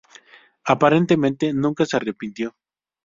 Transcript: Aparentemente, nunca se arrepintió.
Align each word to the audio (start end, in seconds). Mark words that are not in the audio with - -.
Aparentemente, 0.65 1.53
nunca 1.53 1.85
se 1.85 1.95
arrepintió. 1.95 2.55